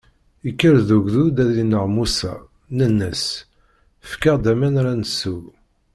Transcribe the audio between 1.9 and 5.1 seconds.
Musa, nnan-as: Fket-aɣ-d aman ara